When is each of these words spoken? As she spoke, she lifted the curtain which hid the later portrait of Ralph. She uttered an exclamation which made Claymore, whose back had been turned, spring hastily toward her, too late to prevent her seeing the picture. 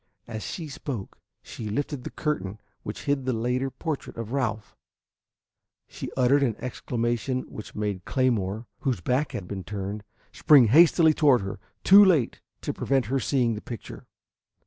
As 0.27 0.41
she 0.41 0.67
spoke, 0.67 1.19
she 1.43 1.69
lifted 1.69 2.03
the 2.03 2.09
curtain 2.09 2.59
which 2.81 3.03
hid 3.03 3.23
the 3.25 3.33
later 3.33 3.69
portrait 3.69 4.17
of 4.17 4.31
Ralph. 4.31 4.75
She 5.87 6.09
uttered 6.17 6.41
an 6.41 6.55
exclamation 6.57 7.41
which 7.43 7.75
made 7.75 8.03
Claymore, 8.05 8.65
whose 8.79 8.99
back 8.99 9.33
had 9.33 9.47
been 9.47 9.63
turned, 9.63 10.03
spring 10.31 10.69
hastily 10.69 11.13
toward 11.13 11.41
her, 11.41 11.59
too 11.83 12.03
late 12.03 12.41
to 12.61 12.73
prevent 12.73 13.05
her 13.13 13.19
seeing 13.19 13.53
the 13.53 13.61
picture. 13.61 14.07